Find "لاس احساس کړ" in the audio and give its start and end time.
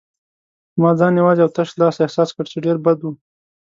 1.79-2.45